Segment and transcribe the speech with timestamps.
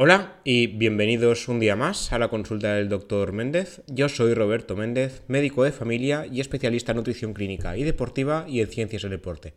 [0.00, 3.82] Hola y bienvenidos un día más a la consulta del doctor Méndez.
[3.88, 8.60] Yo soy Roberto Méndez, médico de familia y especialista en nutrición clínica y deportiva y
[8.60, 9.54] en ciencias del deporte.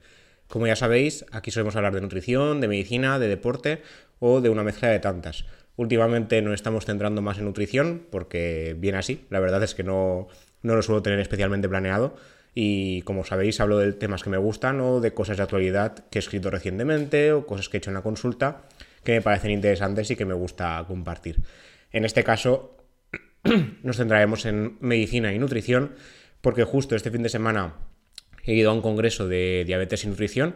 [0.47, 3.83] Como ya sabéis, aquí solemos hablar de nutrición, de medicina, de deporte
[4.17, 5.45] o de una mezcla de tantas.
[5.75, 10.27] Últimamente nos estamos centrando más en nutrición porque viene así, la verdad es que no,
[10.63, 12.15] no lo suelo tener especialmente planeado
[12.55, 16.17] y como sabéis hablo de temas que me gustan o de cosas de actualidad que
[16.17, 18.63] he escrito recientemente o cosas que he hecho en la consulta
[19.03, 21.41] que me parecen interesantes y que me gusta compartir.
[21.91, 22.77] En este caso,
[23.83, 25.95] nos centraremos en medicina y nutrición,
[26.41, 27.75] porque justo este fin de semana
[28.45, 30.55] he ido a un congreso de diabetes y nutrición.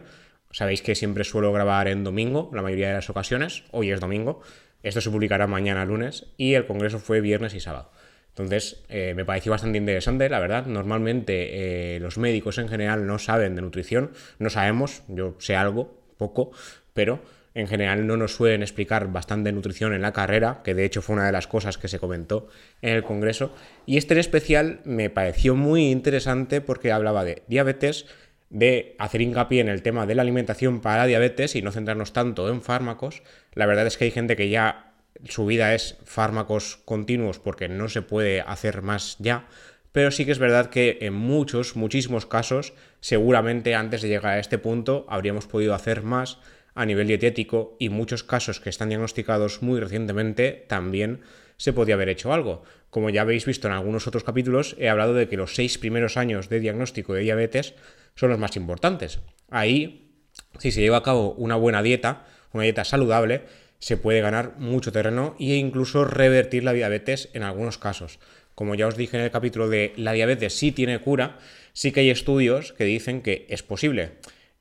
[0.50, 3.64] Sabéis que siempre suelo grabar en domingo, la mayoría de las ocasiones.
[3.72, 4.40] Hoy es domingo.
[4.82, 7.90] Esto se publicará mañana lunes y el congreso fue viernes y sábado.
[8.28, 10.66] Entonces, eh, me pareció bastante interesante, la verdad.
[10.66, 16.02] Normalmente eh, los médicos en general no saben de nutrición, no sabemos, yo sé algo,
[16.18, 16.50] poco,
[16.92, 17.20] pero
[17.56, 21.14] en general no nos suelen explicar bastante nutrición en la carrera, que de hecho fue
[21.14, 22.48] una de las cosas que se comentó
[22.82, 23.50] en el Congreso.
[23.86, 28.04] Y este en especial me pareció muy interesante porque hablaba de diabetes,
[28.50, 32.46] de hacer hincapié en el tema de la alimentación para diabetes y no centrarnos tanto
[32.50, 33.22] en fármacos.
[33.54, 34.92] La verdad es que hay gente que ya
[35.24, 39.46] su vida es fármacos continuos porque no se puede hacer más ya,
[39.92, 44.40] pero sí que es verdad que en muchos, muchísimos casos, seguramente antes de llegar a
[44.40, 46.38] este punto habríamos podido hacer más
[46.76, 51.22] a nivel dietético y muchos casos que están diagnosticados muy recientemente también
[51.56, 52.62] se podía haber hecho algo.
[52.90, 56.16] Como ya habéis visto en algunos otros capítulos, he hablado de que los seis primeros
[56.16, 57.74] años de diagnóstico de diabetes
[58.14, 59.20] son los más importantes.
[59.50, 60.12] Ahí,
[60.58, 63.44] si se lleva a cabo una buena dieta, una dieta saludable,
[63.78, 68.18] se puede ganar mucho terreno e incluso revertir la diabetes en algunos casos.
[68.54, 71.38] Como ya os dije en el capítulo de la diabetes sí tiene cura,
[71.72, 74.12] sí que hay estudios que dicen que es posible.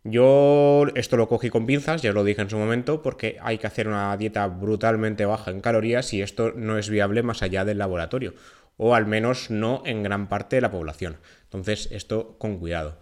[0.08, 3.58] Yo esto lo cogí con pinzas, ya os lo dije en su momento, porque hay
[3.58, 7.66] que hacer una dieta brutalmente baja en calorías y esto no es viable más allá
[7.66, 8.36] del laboratorio,
[8.78, 11.18] o al menos no en gran parte de la población.
[11.46, 13.00] Entonces, esto con cuidado.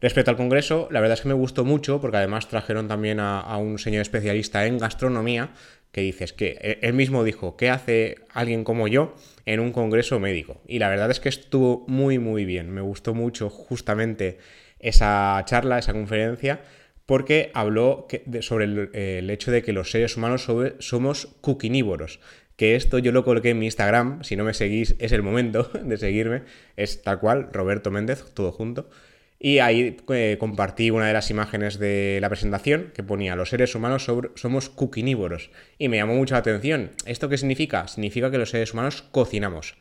[0.00, 3.56] Respecto al Congreso, la verdad es que me gustó mucho porque además trajeron también a,
[3.56, 5.50] un señor especialista en gastronomía
[5.96, 10.20] que dices que e, él mismo dijo, ¿qué hace alguien como yo en un Congreso
[10.20, 10.60] médico?
[10.68, 12.70] Y la verdad es que estuvo muy, muy bien.
[12.70, 14.36] Me gustó mucho justamente
[14.78, 16.60] esa charla, esa conferencia,
[17.06, 18.08] porque habló
[18.40, 20.46] sobre el, hecho de que los seres humanos
[20.80, 22.20] somos cuquinívoros.
[22.56, 25.62] Que esto yo lo coloqué en mi Instagram, si no me seguís es el momento
[25.82, 26.42] de seguirme,
[26.76, 28.90] es tal cual, Roberto Méndez, todo junto.
[29.38, 33.74] Y ahí eh, compartí una de las imágenes de la presentación que ponía los seres
[33.74, 35.50] humanos somos cuquinívoros.
[35.78, 36.90] Y me llamó mucho la atención.
[37.04, 37.86] ¿Esto qué significa?
[37.86, 39.76] Significa que los seres humanos cocinamos.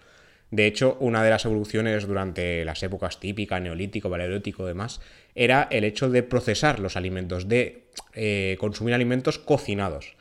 [0.52, 5.02] De hecho, una de las evoluciones durante las épocas típicas, neolítico, paleolítico y demás,
[5.34, 10.15] era el hecho de procesar los alimentos, de eh, consumir alimentos cocinados.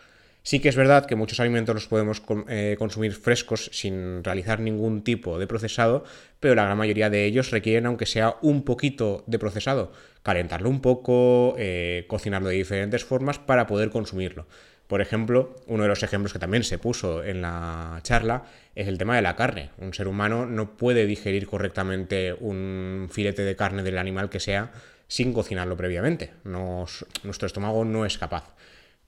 [0.47, 5.03] Sí que es verdad que muchos alimentos los podemos eh, consumir frescos sin realizar ningún
[5.03, 6.05] tipo de procesado,
[6.39, 9.91] pero la gran mayoría de ellos requieren, aunque sea un poquito de procesado,
[10.23, 14.47] calentarlo un poco, eh, cocinarlo de diferentes formas para poder consumirlo.
[14.87, 18.45] Por ejemplo, uno de los ejemplos que también se puso en la charla
[18.75, 19.71] es el tema de la carne.
[19.79, 24.73] Un ser humano no puede digerir correctamente un filete de carne del animal que sea
[25.09, 26.33] sin cocinarlo previamente.
[26.45, 28.55] nuestro estómago no es capaz.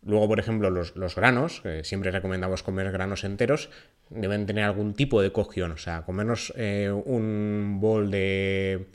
[0.06, 3.70] Luego, por ejemplo, los, granos, que siempre recomendamos comer granos enteros,
[4.08, 5.72] deben tener algún tipo de cocción.
[5.72, 8.86] O sea, comernos eh, un bol de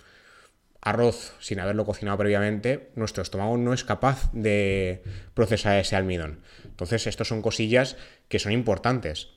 [0.80, 6.40] arroz sin haberlo cocinado previamente, nuestro estómago no es capaz de procesar ese almidón.
[6.64, 7.98] Entonces, estas son cosillas
[8.30, 9.32] que son importantes.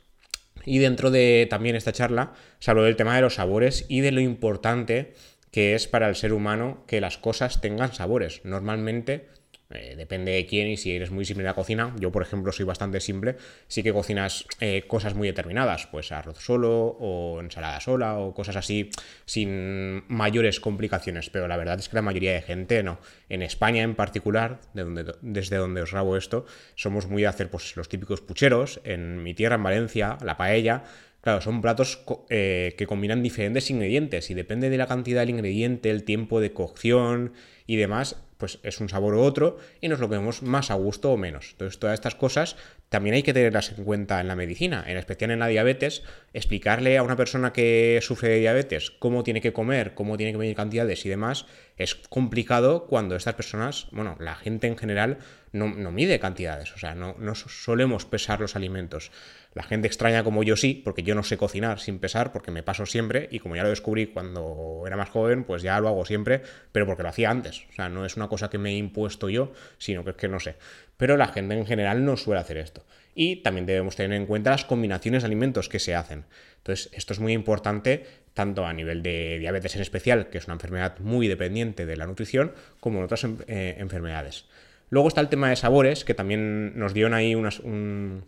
[0.64, 4.12] Y dentro de también esta charla se habló del tema de los sabores y de
[4.12, 5.14] lo importante
[5.50, 8.42] que es para el ser humano que las cosas tengan sabores.
[8.44, 9.28] Normalmente
[9.70, 11.94] eh, depende de quién y si eres muy simple en la cocina.
[11.98, 13.36] Yo, por ejemplo, soy bastante simple.
[13.66, 18.56] Sí que cocinas eh, cosas muy determinadas, pues arroz solo o ensalada sola o cosas
[18.56, 18.90] así
[19.24, 21.30] sin mayores complicaciones.
[21.30, 22.98] Pero la verdad es que la mayoría de gente no.
[23.28, 27.50] En España en particular, de donde, desde donde os rabo esto, somos muy de hacer
[27.50, 28.80] pues, los típicos pucheros.
[28.84, 30.84] En mi tierra, en Valencia, la paella.
[31.24, 35.88] Claro, son platos eh, que combinan diferentes ingredientes y depende de la cantidad del ingrediente,
[35.88, 37.32] el tiempo de cocción
[37.66, 41.12] y demás, pues es un sabor u otro y nos lo vemos más a gusto
[41.12, 41.50] o menos.
[41.52, 42.56] Entonces, todas estas cosas
[42.88, 46.02] también hay que tenerlas en cuenta en la medicina, en especial en la diabetes,
[46.32, 50.38] explicarle a una persona que sufre de diabetes cómo tiene que comer, cómo tiene que
[50.38, 51.46] medir cantidades y demás,
[51.76, 55.18] es complicado cuando estas personas, bueno, la gente en general
[55.52, 59.10] no, mide cantidades, o sea, no, no solemos pesar los alimentos.
[59.54, 62.64] La gente extraña como yo sí, porque yo no sé cocinar sin pesar, porque me
[62.64, 66.04] paso siempre, y como ya lo descubrí cuando era más joven, pues ya lo hago
[66.04, 66.42] siempre,
[66.72, 67.64] pero porque lo hacía antes.
[67.70, 70.26] O sea, no es una cosa que me he impuesto yo, sino que es que
[70.26, 70.56] no sé.
[70.96, 72.84] Pero la gente en general no suele hacer esto.
[73.14, 76.24] Y también debemos tener en cuenta las combinaciones de alimentos que se hacen.
[76.58, 80.54] Entonces, esto es muy importante tanto a nivel de diabetes en especial, que es una
[80.54, 84.46] enfermedad muy dependiente de la nutrición, como en otras eh, enfermedades.
[84.90, 88.24] Luego está el tema de sabores, que también nos dieron ahí unas, un,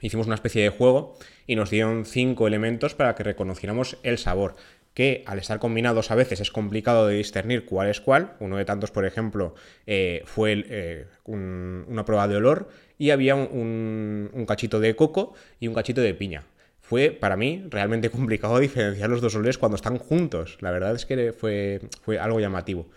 [0.00, 1.16] hicimos una especie de juego
[1.46, 4.56] y nos dieron cinco elementos para que reconociéramos el sabor
[4.96, 8.32] que al estar combinados a veces es complicado de discernir cuál es cuál.
[8.40, 9.54] Uno de tantos, por ejemplo,
[9.86, 15.74] eh, fue eh, una prueba de olor y había un, cachito de coco y un
[15.74, 16.44] cachito de piña.
[16.80, 20.56] Fue para mí realmente complicado diferenciar los dos olores cuando están juntos.
[20.62, 22.88] La verdad es que fue, fue algo llamativo.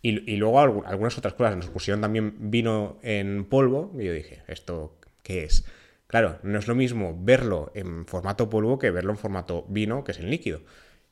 [0.00, 1.54] Y, y luego algunas otras cosas.
[1.54, 5.66] Nos pusieron también vino en polvo y yo dije, ¿esto qué es?
[6.12, 10.12] Claro, no es lo mismo verlo en formato polvo que verlo en formato vino, que
[10.12, 10.60] es en líquido.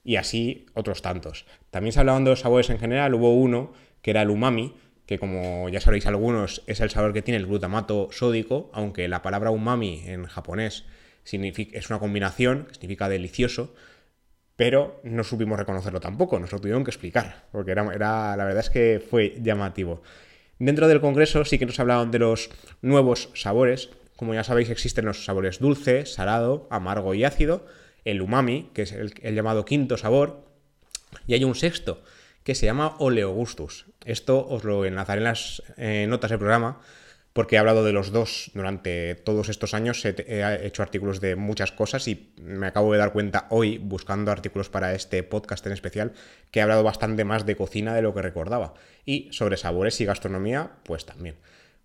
[0.04, 1.46] Y así otros tantos.
[1.70, 4.74] También se hablaban de los sabores en general, hubo uno que era el umami,
[5.06, 9.22] que como ya sabréis algunos es el sabor que tiene el glutamato sódico, aunque la
[9.22, 10.84] palabra umami en japonés
[11.24, 13.72] significa, es una combinación, que significa delicioso,
[14.54, 18.60] pero no supimos reconocerlo tampoco, nos lo tuvieron que explicar, porque era, era, la verdad
[18.60, 20.02] es que fue llamativo.
[20.58, 22.50] Dentro del Congreso sí que nos hablaban de los
[22.82, 23.88] nuevos sabores,
[24.20, 27.64] como ya sabéis, existen los sabores dulce, salado, amargo y ácido,
[28.04, 30.44] el umami, que es el, llamado quinto sabor,
[31.26, 32.02] y hay un sexto,
[32.44, 33.86] que se llama oleogustus.
[34.04, 35.62] Esto os lo enlazaré en las
[36.06, 36.82] notas del programa,
[37.32, 41.72] porque he hablado de los dos durante todos estos años, he, hecho artículos de muchas
[41.72, 46.12] cosas y me acabo de dar cuenta hoy, buscando artículos para este podcast en especial,
[46.50, 48.74] que he hablado bastante más de cocina de lo que recordaba.
[49.06, 51.36] Y sobre sabores y gastronomía, pues también.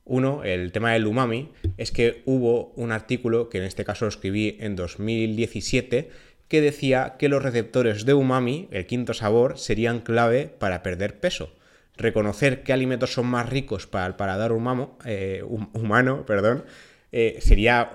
[0.06, 4.56] Uno, el tema del umami, es que hubo un artículo, que en este caso escribí
[4.60, 6.10] en 2017,
[6.48, 11.54] que decía que los receptores de umami, el quinto sabor, serían clave para perder peso.
[11.98, 16.66] Reconocer qué alimentos son más ricos para el paladar humano, eh, humano perdón,
[17.12, 17.94] eh, sería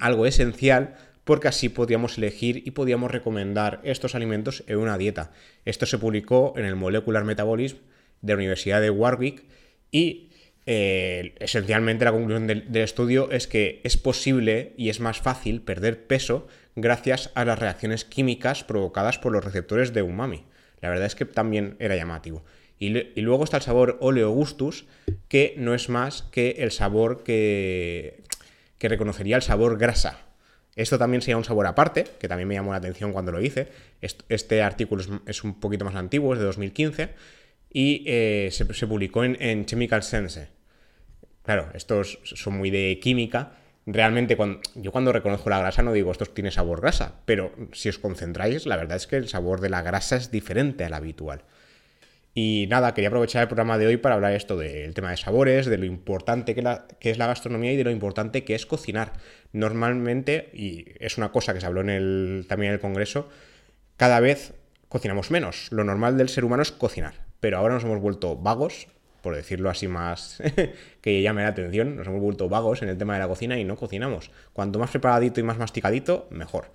[0.00, 5.32] algo esencial porque así podíamos elegir y podíamos recomendar estos alimentos en una dieta.
[5.64, 7.78] Esto se publicó en el Molecular Metabolism
[8.22, 9.44] de la Universidad de Warwick
[9.90, 10.30] y
[10.66, 16.46] esencialmente la conclusión del, estudio es que es posible y es más fácil perder peso
[16.76, 20.44] gracias a las reacciones químicas provocadas por los receptores de umami.
[20.80, 22.44] La verdad es que también era llamativo.
[22.78, 22.90] Y,
[23.22, 24.86] luego está el sabor oleogustus,
[25.28, 28.22] que no es más que el sabor que,
[28.78, 30.24] que reconocería el sabor grasa.
[30.76, 33.68] Esto también sería un sabor aparte, que también me llamó la atención cuando lo hice.
[34.00, 37.10] Este, artículo es, un poquito más antiguo, es de 2015,
[37.72, 40.48] y eh, se, publicó en, en Chemical Sense.
[41.44, 43.52] Claro, estos son muy de química.
[43.86, 47.90] Realmente, cuando, yo cuando reconozco la grasa no digo esto tiene sabor grasa, pero si
[47.90, 51.44] os concentráis, la verdad es que el sabor de la grasa es diferente al habitual.
[52.32, 55.66] Y nada, quería aprovechar el programa de hoy para hablar esto del tema de sabores,
[55.66, 59.12] de lo importante que, es la gastronomía y de lo importante que es cocinar.
[59.52, 63.28] Normalmente, y es una cosa que se habló también en el Congreso,
[63.96, 64.54] cada vez
[64.88, 65.68] cocinamos menos.
[65.70, 68.88] Lo normal del ser humano es cocinar, pero ahora nos hemos vuelto vagos,
[69.24, 70.42] por decirlo así más
[71.00, 73.64] que llame la atención, nos hemos vuelto vagos en el tema de la cocina y
[73.64, 74.30] no cocinamos.
[74.52, 76.66] Cuanto más preparadito y más masticadito, mejor.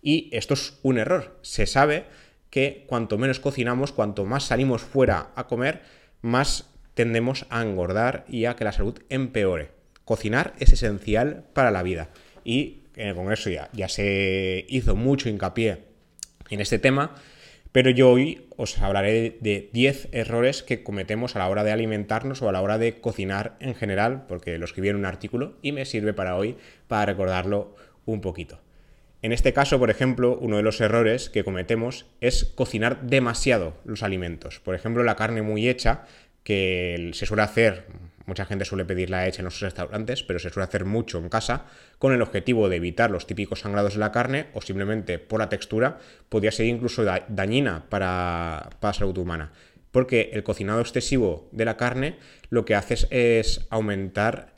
[0.00, 1.36] Y esto es un error.
[1.42, 2.04] Se sabe
[2.50, 5.82] que cuanto menos cocinamos, cuanto más salimos fuera a comer,
[6.22, 9.72] más tendemos a engordar y a que la salud empeore.
[10.04, 12.10] Cocinar es esencial para la vida.
[12.44, 15.82] Y en el Congreso ya, ya se hizo mucho hincapié
[16.48, 17.16] en este tema
[17.72, 22.42] pero yo hoy os hablaré de 10 errores que cometemos a la hora de alimentarnos
[22.42, 25.72] o a la hora de cocinar en general, porque lo escribí en un artículo y
[25.72, 26.56] me sirve para hoy
[26.86, 28.60] para recordarlo un poquito.
[29.20, 34.02] En este caso, por ejemplo, uno de los errores que cometemos es cocinar demasiado los
[34.02, 34.60] alimentos.
[34.60, 36.04] Por ejemplo, la carne muy hecha,
[36.44, 37.86] que se suele hacer
[38.28, 41.64] Mucha gente suele pedirla hecha en los restaurantes, pero se suele hacer mucho en casa
[41.98, 45.48] con el objetivo de evitar los típicos sangrados de la carne o simplemente por la
[45.48, 49.52] textura podría ser incluso dañina para, la salud humana.
[49.92, 52.18] Porque el cocinado excesivo de la carne
[52.50, 54.52] lo que hace es, aumentar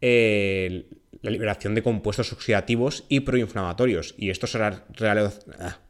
[0.00, 4.14] la liberación de compuestos oxidativos y proinflamatorios.
[4.16, 5.80] Y esto ah,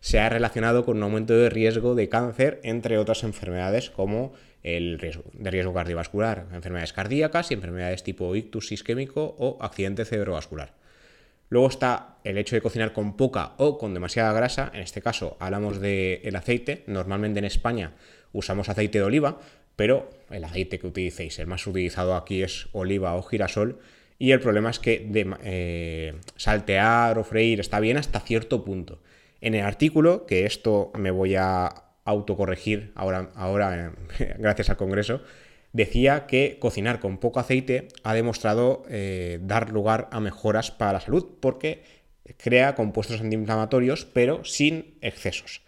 [0.00, 4.34] se ha relacionado con un aumento de riesgo de cáncer, entre otras enfermedades como
[4.66, 10.74] el riesgo, de riesgo cardiovascular, enfermedades cardíacas y enfermedades tipo ictus isquémico o accidente cerebrovascular.
[11.48, 15.36] Luego está el hecho de cocinar con poca o con demasiada grasa, en este caso
[15.38, 17.92] hablamos del aceite, normalmente en España
[18.32, 19.38] usamos aceite de oliva,
[19.76, 23.78] pero el aceite que utilicéis, el más utilizado aquí es oliva o girasol,
[24.18, 25.06] Y el problema es que
[25.44, 28.98] eh, saltear o freír está bien hasta cierto punto.
[29.42, 33.92] En el artículo, que esto me voy a autocorregir ahora, ahora
[34.38, 35.20] gracias al Congreso,
[35.72, 41.00] decía que cocinar con poco aceite ha demostrado eh, dar lugar a mejoras para la
[41.00, 41.82] salud porque
[42.38, 45.62] crea compuestos antiinflamatorios pero sin excesos.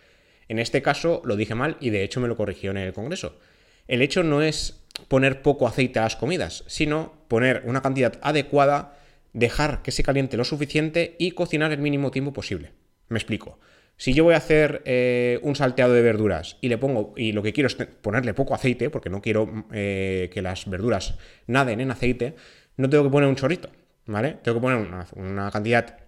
[0.48, 3.38] En este caso lo dije mal y de hecho me lo corrigió en el Congreso.
[3.86, 8.98] El hecho no es poner poco aceite a las comidas, sino poner una cantidad adecuada,
[9.32, 12.72] dejar que se caliente lo suficiente y cocinar el mínimo tiempo posible.
[13.08, 13.58] Me explico.
[13.98, 17.42] Si yo voy a hacer eh, un salteado de verduras y le pongo, y lo
[17.42, 21.90] que quiero es ponerle poco aceite, porque no quiero eh, que las verduras naden en
[21.90, 22.36] aceite,
[22.76, 23.70] no tengo que poner un chorrito,
[24.06, 24.38] ¿vale?
[24.42, 25.98] Tengo que poner una, cantidad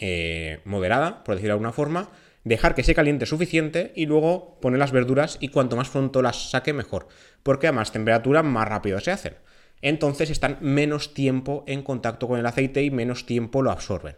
[0.00, 2.10] eh, moderada, por decirlo de alguna forma,
[2.44, 6.50] dejar que se caliente suficiente y luego poner las verduras y cuanto más pronto las
[6.50, 7.08] saque mejor,
[7.42, 9.36] porque a más temperatura más rápido se hacen.
[9.80, 14.16] Entonces están menos tiempo en contacto con el aceite y menos tiempo lo absorben.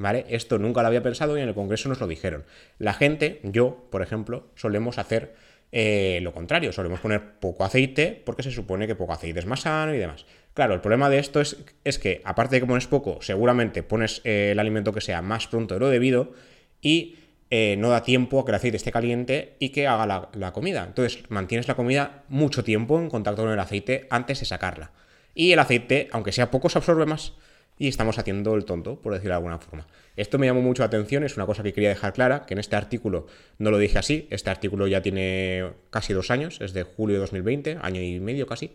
[0.00, 0.24] ¿Vale?
[0.30, 2.44] Esto nunca lo había pensado y en el Congreso nos lo dijeron.
[2.78, 5.34] La gente, yo, por ejemplo, solemos hacer
[5.72, 9.60] eh, lo contrario, solemos poner poco aceite porque se supone que poco aceite es más
[9.60, 10.24] sano y demás.
[10.54, 14.22] Claro, el problema de esto es, es que aparte de que pones poco, seguramente pones
[14.24, 16.32] eh, el alimento que sea más pronto de lo debido
[16.80, 17.16] y
[17.50, 20.54] eh, no da tiempo a que el aceite esté caliente y que haga la, la
[20.54, 20.82] comida.
[20.86, 24.92] Entonces mantienes la comida mucho tiempo en contacto con el aceite antes de sacarla.
[25.34, 27.34] Y el aceite, aunque sea poco, se absorbe más
[27.80, 29.86] y estamos haciendo el tonto, por decirlo de alguna forma.
[30.14, 32.60] Esto me llamó mucho la atención, es una cosa que quería dejar clara, que en
[32.60, 36.82] este artículo no lo dije así, este artículo ya tiene casi dos años, es de
[36.82, 38.74] julio de 2020, año y medio casi,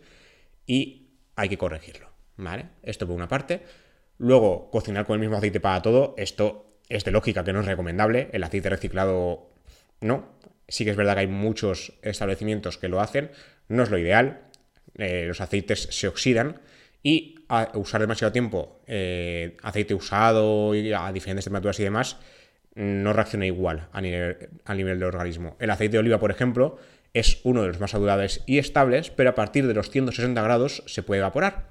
[0.66, 2.66] y hay que corregirlo, ¿vale?
[2.82, 3.62] Esto por una parte.
[4.18, 7.66] Luego, cocinar con el mismo aceite para todo, esto es de lógica que no es
[7.66, 9.52] recomendable, el aceite reciclado
[10.00, 10.36] no,
[10.66, 13.30] sí que es verdad que hay muchos establecimientos que lo hacen,
[13.68, 14.40] no es lo ideal,
[14.98, 16.60] eh, los aceites se oxidan,
[17.06, 17.36] y
[17.74, 22.16] usar demasiado tiempo eh, aceite usado y a diferentes temperaturas y demás,
[22.74, 25.56] no reacciona igual a nivel, a nivel del organismo.
[25.60, 26.78] El aceite de oliva, por ejemplo,
[27.14, 30.82] es uno de los más saludables y estables, pero a partir de los 160 grados
[30.86, 31.70] se puede evaporar.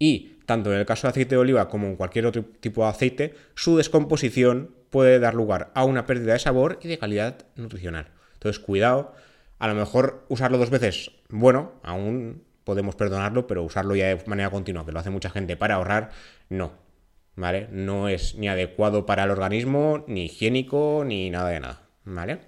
[0.00, 2.90] Y tanto en el caso de aceite de oliva como en cualquier otro tipo de
[2.90, 8.08] aceite, su descomposición puede dar lugar a una pérdida de sabor y de calidad nutricional.
[8.32, 9.14] Entonces, cuidado.
[9.60, 14.50] A lo mejor usarlo dos veces, bueno, aún podemos perdonarlo, pero usarlo ya de manera
[14.50, 16.10] continua, que lo hace mucha gente para ahorrar,
[16.48, 16.72] no.
[17.36, 17.68] ¿Vale?
[17.70, 21.82] No es ni adecuado para el organismo, ni higiénico, ni nada de nada.
[22.04, 22.40] ¿Vale?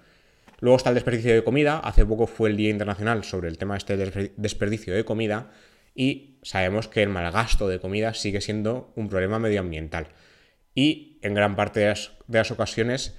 [0.60, 1.78] Luego está el desperdicio de comida.
[1.78, 3.96] Hace poco fue el Día Internacional sobre el tema este
[4.36, 5.50] desperdicio de comida
[5.94, 10.08] y sabemos que el malgasto de comida sigue siendo un problema medioambiental.
[10.74, 11.94] Y en gran parte de
[12.28, 13.16] las ocasiones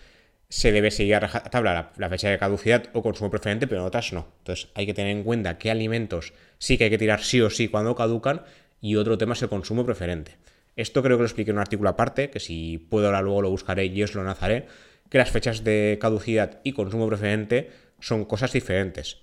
[0.49, 4.13] se debe seguir a tabla la, fecha de caducidad o consumo preferente, pero en otras
[4.13, 4.27] no.
[4.39, 7.49] Entonces hay que tener en cuenta qué alimentos sí que hay que tirar sí o
[7.49, 8.43] sí cuando caducan
[8.79, 10.37] y otro tema es el consumo preferente.
[10.75, 13.49] Esto creo que lo expliqué en un artículo aparte, que si puedo ahora luego lo
[13.49, 14.67] buscaré y os lo nazaré,
[15.09, 19.17] que las fechas de caducidad y consumo preferente son cosas diferentes.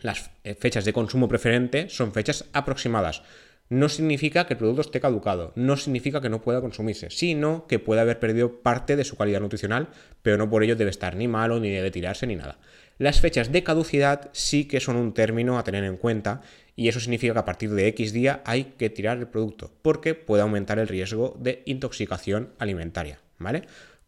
[0.00, 3.22] Las eh, fechas de consumo preferente son fechas aproximadas
[3.72, 7.78] no significa que el producto esté caducado, no significa que no pueda consumirse, sino que
[7.78, 9.88] puede haber perdido parte de su calidad nutricional,
[10.20, 12.58] pero no por ello debe estar ni malo, ni debe tirarse, ni nada.
[12.98, 16.42] Las fechas de caducidad sí que son un término a tener en cuenta
[16.76, 20.14] y eso significa que a partir de X día hay que tirar el producto, porque
[20.14, 23.20] puede aumentar el riesgo de intoxicación alimentaria.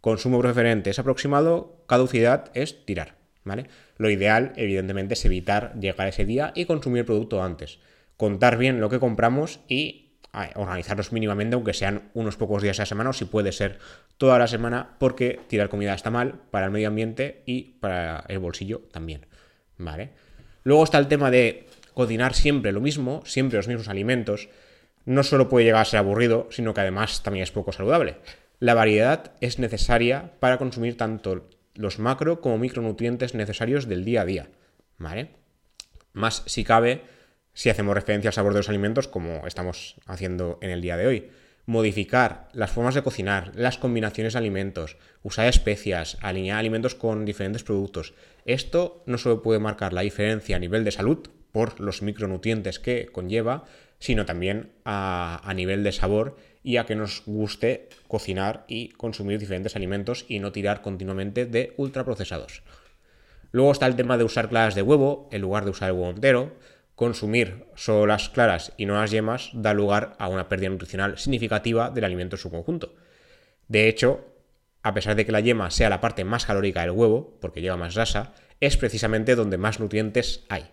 [0.03, 3.15] Consumo preferente es aproximado, caducidad es tirar.
[3.97, 7.79] Lo ideal, evidentemente, es evitar llegar a ese día y consumir el producto antes
[8.25, 10.15] contar bien lo que compramos y
[10.55, 13.79] organizarnos mínimamente, aunque sean unos pocos días a la semana o si puede ser
[14.17, 18.39] toda la semana, porque tirar comida está mal para el medio ambiente y para el
[18.39, 19.27] bolsillo también.
[19.77, 20.13] ¿Vale?
[20.63, 24.49] Luego está el tema de cocinar siempre lo mismo, siempre los mismos alimentos.
[25.05, 28.17] No solo puede llegar a ser aburrido, sino que además también es poco saludable.
[28.59, 34.25] La variedad es necesaria para consumir tanto los macro como micronutrientes necesarios del día a
[34.25, 34.49] día.
[34.97, 35.33] ¿Vale?
[36.15, 37.03] Más si cabe
[37.55, 41.07] si hacemos referencia al sabor de los alimentos como estamos haciendo en el día de
[41.07, 41.31] hoy.
[41.67, 47.63] Modificar las formas de cocinar, las combinaciones de alimentos, usar especias, alinear alimentos con diferentes
[47.63, 48.13] productos.
[48.45, 53.07] Esto no solo puede marcar la diferencia a nivel de salud por los micronutrientes que
[53.07, 53.65] conlleva,
[53.99, 59.77] sino también a, nivel de sabor y a que nos guste cocinar y consumir diferentes
[59.77, 62.63] alimentos y no tirar continuamente de ultraprocesados.
[63.53, 66.11] Luego está el tema de usar claras de huevo en lugar de usar el huevo
[66.11, 66.53] entero
[66.95, 71.91] consumir solo las claras y no las yemas da lugar a una pérdida nutricional significativa
[71.91, 72.95] del alimento en su conjunto.
[73.69, 74.25] De hecho,
[74.83, 77.77] a pesar de que la yema sea la parte más calórica del huevo, porque lleva
[77.77, 80.67] más grasa, es precisamente donde más nutrientes hay.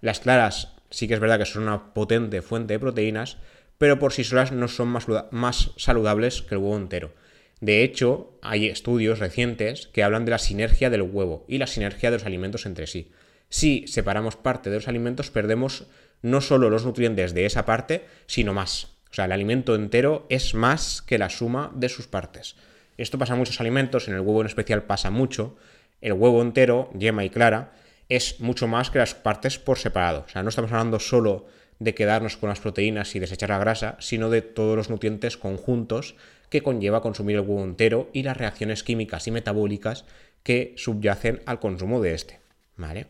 [0.00, 3.38] Las claras sí que es verdad que son una potente fuente de proteínas,
[3.78, 4.88] pero por sí solas no son
[5.30, 7.14] más saludables que el huevo entero.
[7.60, 12.10] De hecho, hay estudios recientes que hablan de la sinergia del huevo y la sinergia
[12.10, 13.10] de los alimentos entre sí.
[13.52, 15.84] Si separamos parte de los alimentos, perdemos
[16.22, 18.84] no solo los nutrientes de esa parte, sino más.
[19.10, 22.56] O sea, el alimento entero es más que la suma de sus partes.
[22.96, 25.54] Esto pasa en muchos alimentos, en el huevo en especial pasa mucho.
[26.00, 27.74] El huevo entero, yema y clara,
[28.08, 30.24] es mucho más que las partes por separado.
[30.26, 31.44] O sea, no estamos hablando solo
[31.78, 36.14] de quedarnos con las proteínas y desechar la grasa, sino de todos los nutrientes conjuntos
[36.48, 40.06] que conlleva consumir el huevo entero y las reacciones químicas y metabólicas
[40.42, 42.40] que subyacen al consumo de este.
[42.78, 43.08] ¿Vale?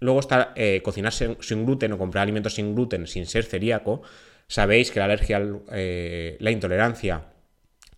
[0.00, 4.02] Luego está eh, cocinar sin, gluten o comprar alimentos sin gluten sin ser celíaco.
[4.46, 7.24] Sabéis que la alergia, eh, la intolerancia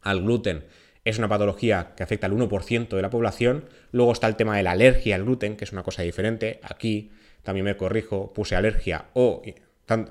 [0.01, 0.65] al gluten
[1.05, 3.67] es una patología que afecta al 1% de la población.
[3.93, 6.61] Luego está el tema de la alergia al gluten, que es una cosa diferente.
[6.63, 7.11] Aquí
[7.43, 9.43] también me corrijo, puse alergia o,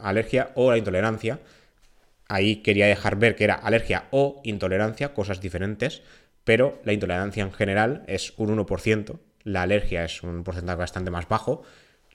[0.02, 1.40] alergia o la intolerancia.
[2.28, 6.04] Ahí quería dejar ver que era alergia o intolerancia, cosas diferentes,
[6.44, 11.28] pero la intolerancia en general es un 1%, la alergia es un porcentaje bastante más
[11.28, 11.64] bajo,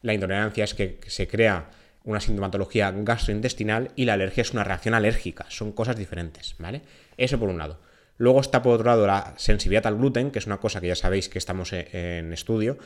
[0.02, 1.71] la intolerancia es que se crea
[2.04, 6.83] una sintomatología gastrointestinal y la alergia es una reacción alérgica, son cosas diferentes, ¿vale?
[7.16, 7.81] Eso por un lado.
[8.16, 10.95] Luego está por otro lado la sensibilidad al gluten, que es una cosa que ya
[10.95, 12.78] sabéis que estamos e-, en estudio.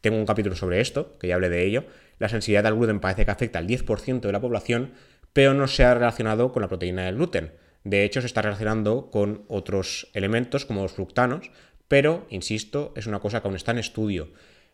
[0.00, 1.84] Tengo un capítulo sobre esto, que ya hablé de ello.
[2.18, 4.92] La sensibilidad al gluten parece que afecta al 10% de la población,
[5.32, 7.52] pero no se ha relacionado con la proteína del gluten.
[7.82, 11.50] De hecho, se está relacionando con otros elementos como los fructanos,
[11.88, 14.30] pero, insisto, es una cosa que aún está en estudio.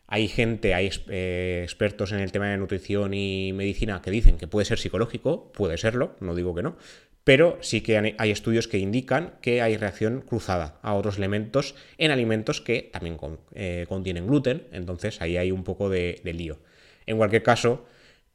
[0.07, 4.47] Hay gente, hay eh, expertos en el tema de nutrición y medicina que dicen que
[4.47, 6.77] puede ser psicológico, puede serlo, no digo que no,
[7.23, 12.11] pero sí que hay estudios que indican que hay reacción cruzada a otros elementos en
[12.11, 13.17] alimentos que también
[13.53, 16.59] eh, contienen gluten, entonces ahí hay un poco de, lío.
[17.05, 17.85] En cualquier caso,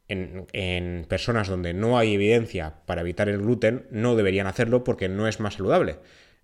[0.08, 5.28] en, personas donde no hay evidencia para evitar el gluten, no deberían hacerlo porque no
[5.28, 5.96] es más saludable.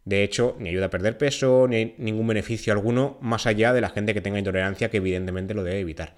[0.05, 3.81] De hecho, ni ayuda a perder peso, ni hay ningún beneficio alguno más allá de
[3.81, 6.15] la gente que tenga intolerancia, que evidentemente lo debe evitar.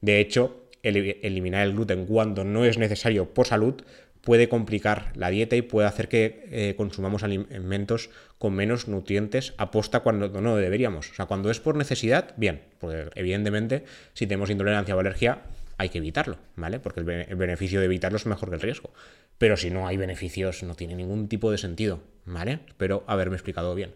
[0.00, 3.82] De hecho, eliminar el gluten cuando no es necesario por salud
[4.22, 10.00] puede complicar la dieta y puede hacer que eh, consumamos alimentos con menos nutrientes aposta
[10.00, 11.10] cuando no deberíamos.
[11.10, 15.42] O sea, cuando es por necesidad, bien, porque evidentemente si tenemos intolerancia o alergia
[15.78, 16.78] hay que evitarlo, ¿vale?
[16.78, 18.92] Porque el, beneficio de evitarlo es mejor que el riesgo.
[19.38, 22.60] Pero si no hay beneficios, no tiene ningún tipo de sentido, ¿vale?
[22.66, 23.94] Espero haberme explicado bien.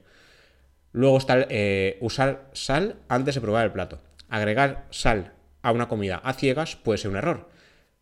[0.92, 4.00] Luego está eh, usar sal antes de probar el plato.
[4.28, 7.48] Agregar sal a una comida a ciegas puede ser un error.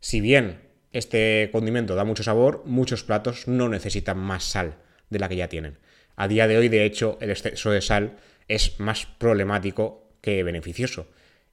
[0.00, 0.60] Si bien
[0.92, 4.76] este condimento da mucho sabor, muchos platos no necesitan más sal
[5.08, 5.78] de la que ya tienen.
[6.16, 8.18] A día de hoy, de hecho, el exceso de sal
[8.48, 11.08] es más problemático que beneficioso.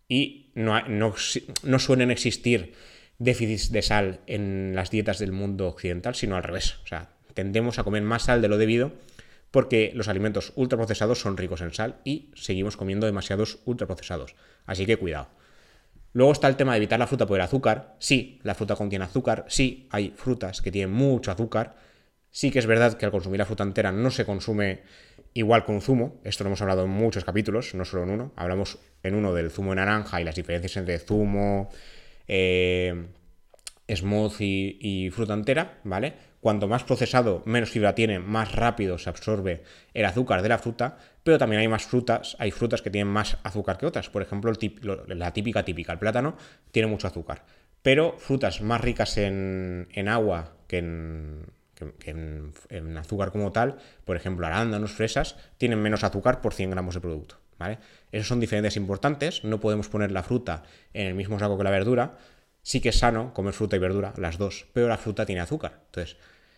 [0.07, 1.15] Y no, no,
[1.63, 2.73] no suelen existir
[3.19, 6.79] déficits de sal en las dietas del mundo occidental, sino al revés.
[6.83, 8.91] O sea, tendemos a comer más sal de lo debido
[9.49, 14.35] porque los alimentos ultraprocesados son ricos en sal y seguimos comiendo demasiados ultraprocesados.
[14.65, 15.29] Así que cuidado.
[16.11, 17.95] Luego está el tema de evitar la fruta por el azúcar.
[17.99, 19.45] Sí, la fruta contiene azúcar.
[19.47, 21.77] Sí, hay frutas que tienen mucho azúcar.
[22.29, 24.81] Sí que es verdad que al consumir la fruta entera no se consume
[25.33, 26.19] igual con un zumo.
[26.25, 28.33] Esto lo hemos hablado en muchos capítulos, no solo en uno.
[28.35, 31.69] Hablamos en uno del zumo de naranja y las diferencias entre zumo,
[32.27, 33.07] eh,
[33.87, 36.28] y fruta entera, ¿vale?
[36.41, 40.97] Cuanto más procesado, menos fibra tiene, más rápido se absorbe el azúcar de la fruta,
[41.23, 44.09] pero también hay más frutas, hay frutas que tienen más azúcar que otras.
[44.09, 44.53] Por ejemplo,
[45.07, 46.37] la típica típica, el plátano,
[46.71, 47.43] tiene mucho azúcar.
[47.81, 51.43] Pero frutas más ricas en, agua que, en,
[52.97, 57.37] azúcar como tal, por ejemplo, arándanos, fresas, tienen menos azúcar por 100 gramos de producto.
[57.57, 57.79] ¿vale?
[58.13, 61.69] Esos son diferencias importantes, no podemos poner la fruta en el mismo saco que la
[61.69, 62.17] verdura,
[62.69, 65.79] sí que es sano comer fruta y verdura, las dos, pero la fruta tiene azúcar.
[65.87, 66.17] Entonces,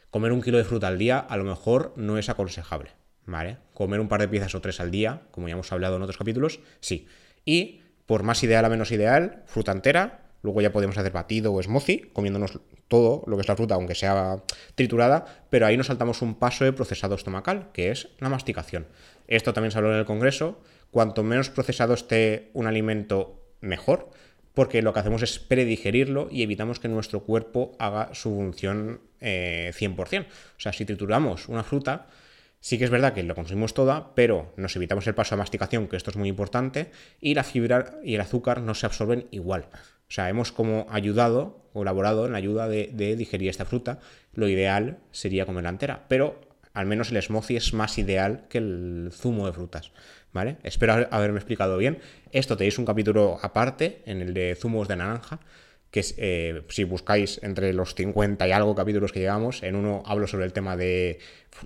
[0.09, 2.91] comer un kilo de fruta al día a lo mejor no es aconsejable,
[3.25, 3.59] ¿vale?
[3.73, 6.17] Comer un par de piezas o tres al día, como ya hemos hablado en otros
[6.17, 7.07] capítulos, sí.
[7.45, 11.63] Y por más ideal a menos ideal, fruta entera, luego ya podemos hacer batido o
[11.63, 14.43] smoothie, comiéndonos todo lo que es la fruta, aunque sea
[14.75, 18.85] triturada, pero ahí nos saltamos un paso de procesado estomacal, que es la masticación.
[19.27, 20.59] Esto también se habló en el Congreso,
[20.91, 24.09] cuanto menos procesado esté un alimento, mejor
[24.53, 30.13] porque lo que hacemos es predigerirlo y evitamos que nuestro cuerpo haga su función 100%.
[30.13, 32.07] Eh, o sea, si trituramos una fruta,
[32.59, 35.87] sí que es verdad que lo consumimos toda, pero nos evitamos el paso de masticación,
[35.87, 39.67] que esto es muy importante, y la fibra y el azúcar no se absorben igual.
[39.73, 43.99] O sea, hemos como ayudado, colaborado en la ayuda de, de digerir esta fruta.
[44.33, 46.41] Lo ideal sería comerla entera, pero
[46.73, 49.91] al menos el smoothie es más ideal que el zumo de frutas.
[50.33, 50.57] ¿Vale?
[50.63, 51.99] Espero haberme explicado bien.
[52.31, 55.39] Esto tenéis un capítulo aparte, en el de zumos de naranja,
[55.91, 60.25] que eh, si buscáis entre los 50 y algo capítulos que llevamos, en uno hablo
[60.25, 61.19] sobre el tema de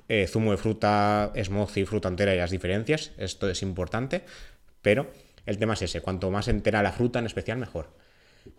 [0.10, 4.23] eh, zumo de fruta, smoothie, fruta entera y las diferencias, esto es importante,
[4.82, 5.12] pero
[5.45, 7.89] el tema es ese, cuanto más entera la fruta en especial mejor.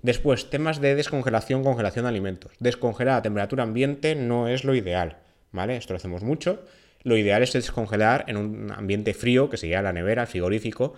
[0.02, 2.52] Después, temas de descongelación, congelación de alimentos.
[2.58, 5.18] Descongelar a temperatura ambiente no es lo ideal,
[5.52, 5.76] ¿vale?
[5.76, 6.64] Esto lo hacemos mucho.
[7.06, 10.94] Lo ideal es descongelar en un ambiente frío, que sería la nevera, el frigorífico,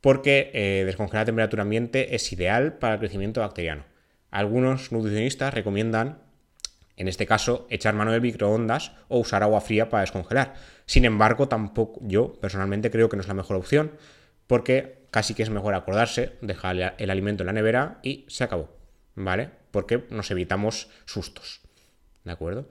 [0.00, 3.84] porque eh, descongelar a temperatura ambiente es ideal para el crecimiento bacteriano.
[4.30, 6.18] Algunos nutricionistas recomiendan,
[6.96, 10.54] en este caso, echar mano del microondas o usar agua fría para descongelar.
[10.86, 13.90] Sin embargo, tampoco yo personalmente creo que no es la mejor opción,
[14.46, 18.78] porque casi que es mejor acordarse, dejar el alimento en la nevera y se acabó,
[19.16, 19.50] ¿vale?
[19.72, 21.62] Porque nos evitamos sustos,
[22.22, 22.68] ¿de acuerdo?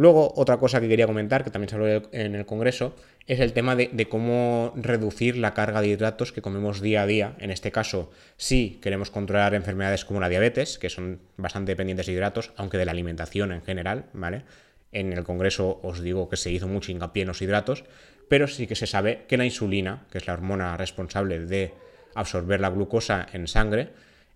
[0.00, 3.52] Luego, otra cosa que quería comentar, que también se habló en el Congreso, es el
[3.52, 7.34] tema de, cómo reducir la carga de hidratos que comemos día a día.
[7.38, 12.12] En este caso, sí queremos controlar enfermedades como la diabetes, que son bastante dependientes de
[12.12, 14.44] hidratos, aunque de la alimentación en general, ¿vale?
[14.90, 17.84] En el Congreso os digo que se hizo mucho hincapié en los hidratos,
[18.26, 21.74] pero sí que se sabe que la insulina, que es la hormona responsable de
[22.14, 23.90] absorber la glucosa en sangre,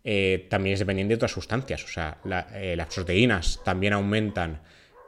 [0.05, 1.83] eh, también es dependiente de otras sustancias.
[1.85, 2.19] O sea,
[2.53, 4.61] eh, las proteínas también aumentan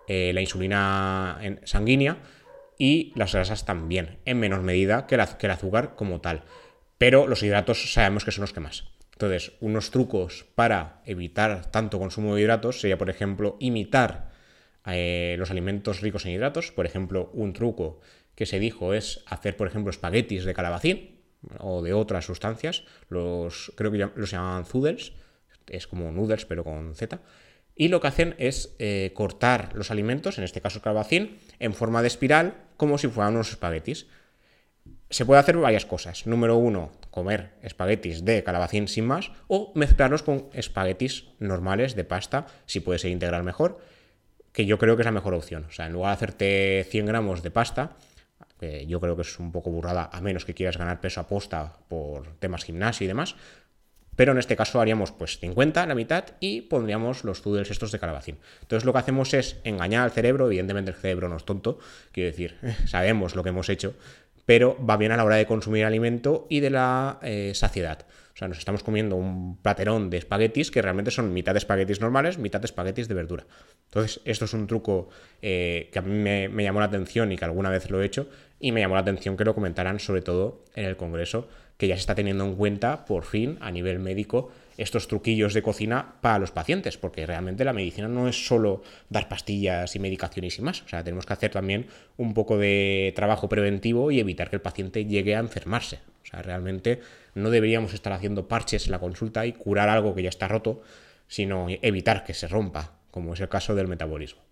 [0.08, 2.18] eh, la insulina sanguínea
[2.78, 6.44] y las grasas también, en menor medida que, el azúcar como tal.
[6.98, 8.84] Pero los hidratos sabemos que son los que más.
[9.12, 14.30] Entonces, unos trucos para evitar tanto consumo de hidratos sería, por ejemplo, imitar
[14.86, 16.70] eh, los alimentos ricos en hidratos.
[16.70, 18.00] Por ejemplo, un truco
[18.34, 21.16] que se dijo es hacer, por ejemplo, espaguetis de calabacín
[21.58, 22.84] o de otras sustancias.
[23.08, 25.14] Los, creo que los llaman zoodles,
[25.68, 27.20] es como noodles pero con Z.
[27.76, 31.74] Y lo que hacen es eh, cortar los alimentos, en este caso el calabacín, en
[31.74, 34.06] forma de espiral, como si fueran unos espaguetis.
[35.10, 36.26] Se puede hacer varias cosas.
[36.26, 42.46] Número uno, comer espaguetis de calabacín sin más, o mezclarlos con espaguetis normales de pasta,
[42.64, 43.78] si puede ser integral mejor,
[44.52, 45.66] que yo creo que es la mejor opción.
[45.68, 47.96] O sea, en lugar de hacerte 100 gramos de pasta,
[48.58, 51.26] que yo creo que es un poco burrada, a menos que quieras ganar peso a
[51.26, 53.36] posta por temas gimnasio y demás,
[54.16, 57.98] pero en este caso haríamos pues 50, la mitad, y pondríamos los noodles estos de
[57.98, 58.38] calabacín.
[58.62, 61.78] Entonces lo que hacemos es engañar al cerebro, evidentemente el cerebro no es tonto,
[62.12, 63.94] quiero decir, sabemos lo que hemos hecho,
[64.46, 68.06] pero va bien a la hora de consumir alimento y de la eh, saciedad.
[68.32, 72.02] O sea, nos estamos comiendo un platerón de espaguetis que realmente son mitad de espaguetis
[72.02, 73.46] normales, mitad de espaguetis de verdura.
[73.86, 75.08] Entonces, esto es un truco
[75.40, 78.04] eh, que a mí me, me, llamó la atención y que alguna vez lo he
[78.04, 78.28] hecho,
[78.60, 81.94] y me llamó la atención que lo comentaran sobre todo en el Congreso que ya
[81.94, 86.38] se está teniendo en cuenta, por fin, a nivel médico, estos truquillos de cocina para
[86.38, 90.82] los pacientes, porque realmente la medicina no es solo dar pastillas y medicaciones y más,
[90.82, 91.86] o sea, tenemos que hacer también
[92.16, 96.00] un poco de trabajo preventivo y evitar que el paciente llegue a enfermarse.
[96.22, 97.00] O sea, realmente
[97.34, 100.82] no deberíamos estar haciendo parches en la consulta y curar algo que ya está roto,
[101.28, 104.42] sino evitar que se rompa, como es el caso del metabolismo.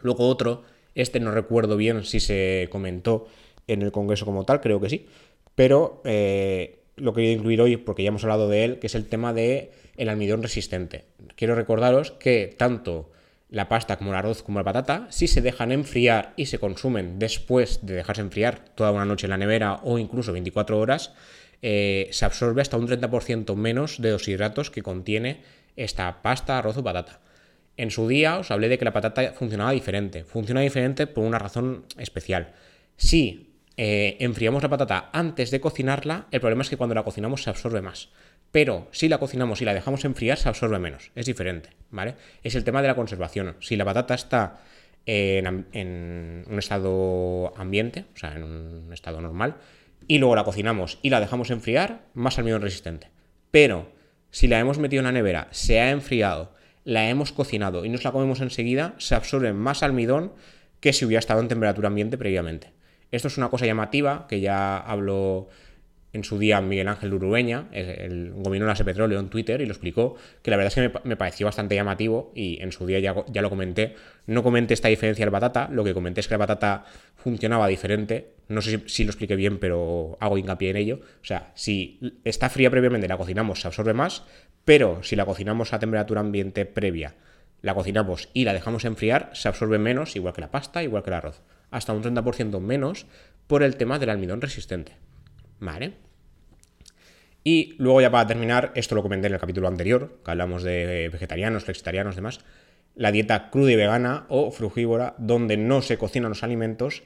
[0.00, 3.26] Luego otro, este no recuerdo bien si se comentó
[3.66, 5.06] en el Congreso como tal, creo que sí,
[5.54, 9.08] pero eh, lo quería incluir hoy porque ya hemos hablado de él, que es el
[9.08, 11.04] tema del el almidón resistente.
[11.36, 13.10] Quiero recordaros que tanto
[13.50, 17.18] la pasta como el arroz como la patata, si se dejan enfriar y se consumen
[17.18, 21.12] después de dejarse enfriar toda una noche en la nevera o incluso 24 horas,
[21.60, 25.42] eh, se absorbe hasta un 30% menos de los hidratos que contiene
[25.76, 27.20] esta pasta, arroz o patata.
[27.76, 30.24] En su día os hablé de que la patata funcionaba diferente.
[30.24, 32.52] Funciona diferente por una razón especial.
[32.96, 37.42] Si eh, enfriamos la patata antes de cocinarla, el problema es que cuando la cocinamos
[37.42, 38.10] se absorbe más.
[38.50, 41.10] Pero si la cocinamos y la dejamos enfriar, se absorbe menos.
[41.14, 42.16] Es diferente, ¿vale?
[42.42, 43.56] Es el tema de la conservación.
[43.60, 44.60] Si la patata está
[45.06, 49.56] en, en un estado ambiente, o sea, en un estado normal,
[50.06, 53.08] y luego la cocinamos y la dejamos enfriar, más almidón resistente.
[53.50, 53.90] Pero
[54.30, 56.54] si la hemos metido en la nevera, se ha enfriado,
[56.84, 60.32] la hemos cocinado y nos la comemos enseguida, se absorbe más almidón
[60.80, 62.72] que si hubiera estado en temperatura ambiente previamente.
[63.12, 65.48] Esto es una cosa llamativa que ya habló
[66.14, 70.16] en su día Miguel Ángel Urueña, el gominolas de petróleo en Twitter, y lo explicó,
[70.42, 73.42] que la verdad es que me, pareció bastante llamativo y en su día ya, ya,
[73.42, 73.94] lo comenté.
[74.26, 76.84] No comenté esta diferencia de batata, lo que comenté es que la batata
[77.16, 78.32] funcionaba diferente.
[78.48, 81.00] No sé si, si, lo expliqué bien, pero hago hincapié en ello.
[81.22, 84.24] O sea, si está fría previamente la cocinamos, se absorbe más,
[84.64, 87.14] pero si la cocinamos a temperatura ambiente previa,
[87.62, 91.10] la cocinamos y la dejamos enfriar, se absorbe menos, igual que la pasta, igual que
[91.10, 91.42] el arroz
[91.72, 93.06] hasta un 30% menos
[93.48, 94.92] por el tema del almidón resistente.
[95.58, 95.94] ¿Vale?
[97.44, 101.08] Y luego ya para terminar, esto lo comenté en el capítulo anterior, que hablamos de
[101.12, 102.40] vegetarianos, flexitarianos, demás,
[102.94, 107.02] la dieta cruda y vegana o frugívora, donde no se cocinan los alimentos.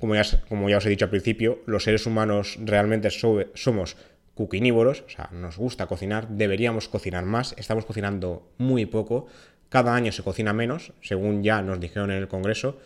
[0.00, 3.96] Como ya, como ya os he dicho al principio, los seres humanos realmente somos
[4.34, 9.26] cuquinívoros, o sea, nos gusta cocinar, deberíamos cocinar más, estamos cocinando muy poco,
[9.70, 12.78] cada año se cocina menos, según ya nos dijeron en el Congreso,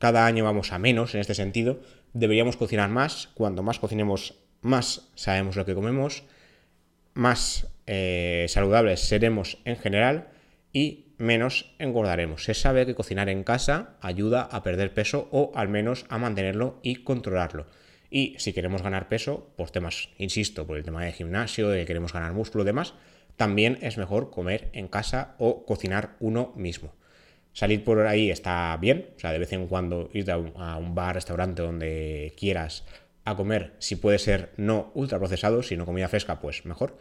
[0.00, 1.78] cada año vamos a menos en este sentido,
[2.14, 6.24] deberíamos cocinar más, cuanto más cocinemos, más sabemos lo que comemos,
[7.12, 10.28] más eh, saludables seremos en general
[10.72, 12.44] y menos engordaremos.
[12.44, 16.80] Se sabe que cocinar en casa ayuda a perder peso o al menos a mantenerlo
[16.82, 17.66] y controlarlo.
[18.10, 21.86] Y si queremos ganar peso, por temas, insisto, por el tema de gimnasio, de que
[21.86, 22.94] queremos ganar músculo y demás,
[23.36, 26.94] también es mejor comer en casa o cocinar uno mismo.
[27.52, 31.14] Salir por ahí está bien, o sea, de vez en cuando ir a un, bar,
[31.14, 32.84] restaurante, donde quieras
[33.24, 36.96] a comer, si puede ser no ultraprocesado, sino comida fresca, pues mejor.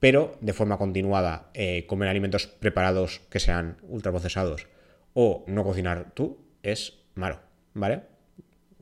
[0.00, 4.66] Pero de forma continuada, eh, comer alimentos preparados que sean ultraprocesados
[5.14, 7.40] o no cocinar tú es malo,
[7.72, 8.02] ¿vale?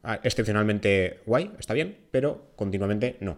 [0.03, 3.37] Ah, excepcionalmente guay, está bien, pero continuamente no.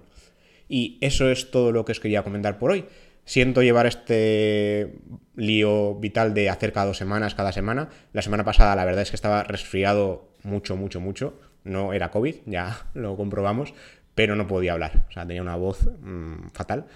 [0.68, 2.87] Y eso es todo lo que os quería comentar por hoy.
[3.24, 4.94] Siento llevar este
[5.34, 7.88] lío vital de hacer cada dos semanas, cada semana.
[8.12, 11.40] La semana pasada la verdad es que estaba resfriado mucho, mucho, mucho.
[11.64, 13.72] No era COVID, ya lo comprobamos,
[14.14, 15.06] pero no podía hablar.
[15.08, 16.87] O sea, tenía una voz mm, fatal.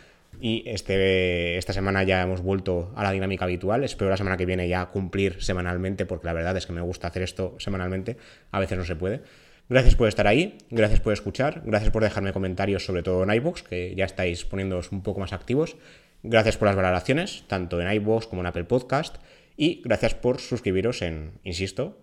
[0.41, 3.83] Y este, esta semana ya hemos vuelto a la dinámica habitual.
[3.83, 7.09] Espero la semana que viene ya cumplir semanalmente, porque la verdad es que me gusta
[7.09, 8.17] hacer esto semanalmente.
[8.53, 9.23] A veces no se puede.
[9.71, 13.63] Gracias por estar ahí, gracias por escuchar, gracias por dejarme comentarios, sobre todo en iVoox,
[13.65, 15.77] que ya estáis poniéndoos un poco más activos.
[16.23, 19.17] Gracias por las valoraciones, tanto en iVoox como en Apple Podcast.
[19.57, 21.99] Y gracias por suscribiros en, insisto,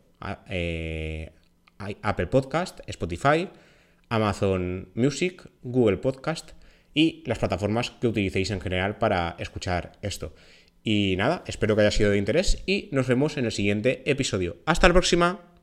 [0.50, 1.32] eh,
[1.78, 3.50] Apple Podcast, Spotify,
[4.10, 6.52] Amazon Music, Google Podcast
[6.94, 10.34] y las plataformas que utilicéis en general para escuchar esto.
[10.84, 14.58] Y nada, espero que haya sido de interés y nos vemos en el siguiente episodio.
[14.66, 15.55] Hasta la próxima.